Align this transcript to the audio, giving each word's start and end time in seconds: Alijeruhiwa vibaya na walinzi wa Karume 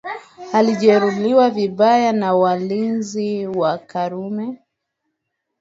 Alijeruhiwa 0.53 1.49
vibaya 1.49 2.11
na 2.13 2.33
walinzi 2.33 3.47
wa 3.47 3.77
Karume 3.77 4.57